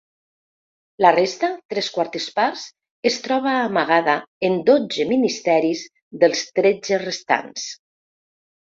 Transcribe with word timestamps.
La 1.05 1.11
resta, 1.15 1.49
tres 1.73 1.89
quartes 1.97 2.25
parts, 2.39 2.65
es 3.11 3.19
troba 3.29 3.55
amagada 3.67 4.17
en 4.51 4.59
dotze 4.73 5.09
ministeris 5.15 5.87
dels 6.25 6.45
tretze 6.61 7.05
restants. 7.09 7.73